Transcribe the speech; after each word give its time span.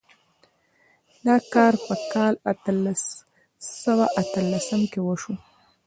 دا 1.25 1.35
کار 1.53 1.73
په 1.85 1.95
کال 2.13 2.33
اتلس 2.51 3.01
سوه 3.81 4.05
اتلسم 4.21 4.81
کې 4.91 4.99
وشو. 5.03 5.33